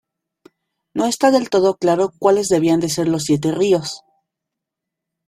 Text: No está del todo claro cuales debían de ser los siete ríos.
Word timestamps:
No 0.95 1.05
está 1.05 1.29
del 1.29 1.51
todo 1.51 1.75
claro 1.77 2.11
cuales 2.17 2.49
debían 2.49 2.79
de 2.79 2.89
ser 2.89 3.07
los 3.07 3.25
siete 3.25 3.51
ríos. 3.51 4.01